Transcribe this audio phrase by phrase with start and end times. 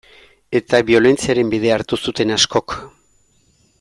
[0.59, 2.77] Eta biolentziaren bidea hartu zuten askok.